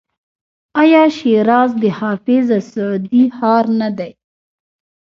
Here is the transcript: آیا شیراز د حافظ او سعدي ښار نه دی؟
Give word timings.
آیا 0.81 1.03
شیراز 1.17 1.71
د 1.81 1.83
حافظ 1.99 2.45
او 2.57 2.61
سعدي 2.71 3.23
ښار 3.37 3.65
نه 3.79 3.89
دی؟ 3.97 4.11